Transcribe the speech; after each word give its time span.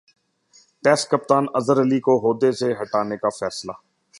test 0.83 1.09
کپتان 1.11 1.43
اظہرعلی 1.59 1.99
کو 2.05 2.13
عہدہ 2.23 2.51
سےہٹانےکا 2.59 3.29
فیصلہ 3.39 3.73